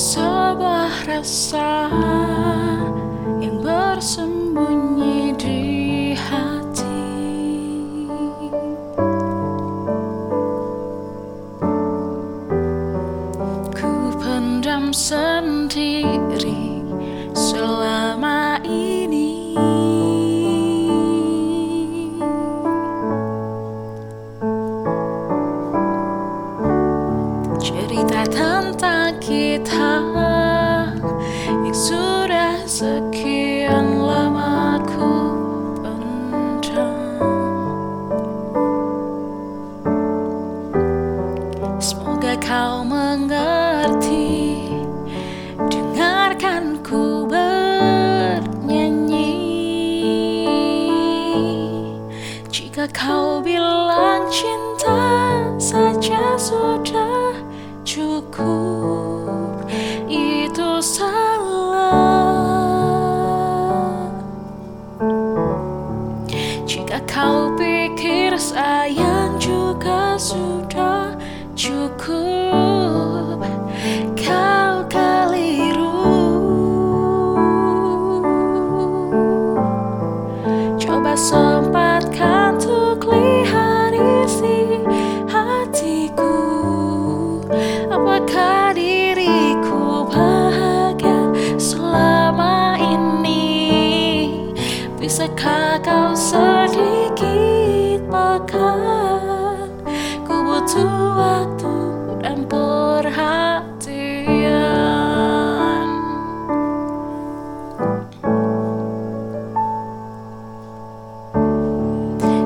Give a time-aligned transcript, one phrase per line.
[0.00, 1.92] sebuah rasa
[3.36, 5.60] yang bersembunyi di
[6.16, 7.04] hati.
[13.76, 16.69] Ku pendam sendiri.
[29.64, 30.94] 다
[31.66, 33.49] 익숙해서 기
[70.30, 71.10] sudah
[71.58, 73.42] cukup
[74.14, 76.06] kau keliru.
[80.78, 83.90] Coba sempatkan untuk lihat
[84.22, 84.86] isi
[85.26, 86.38] hatiku.
[87.90, 93.66] Apakah diriku bahagia selama ini?
[94.94, 98.69] Bisakah kau sedikit makan?
[100.70, 100.86] Suatu
[101.18, 101.74] waktu
[102.22, 103.66] dan perhatian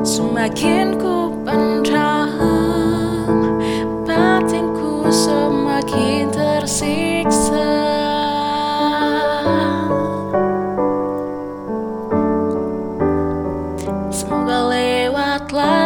[0.00, 2.32] Semakin ku pendam
[4.08, 7.76] Batinku semakin tersiksa
[14.08, 15.83] Semoga lewatlah.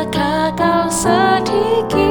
[0.00, 2.09] sekedar sedikit.